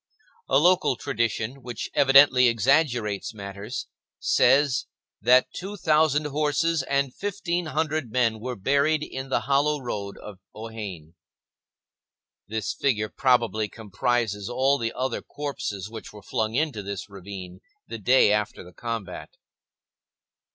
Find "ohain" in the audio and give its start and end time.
10.55-11.13